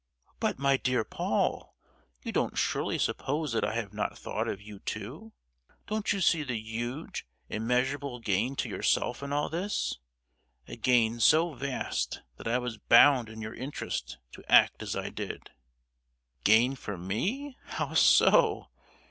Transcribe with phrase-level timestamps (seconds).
[0.39, 1.75] "But, my dear Paul,
[2.23, 5.31] you don't surely suppose that I have not thought of you too!
[5.85, 9.99] Don't you see the huge, immeasurable gain to yourself in all this?
[10.67, 15.11] A gain so vast that I was bound in your interest to act as I
[15.11, 15.51] did!"
[16.43, 17.59] "Gain for me!
[17.65, 18.71] How so?"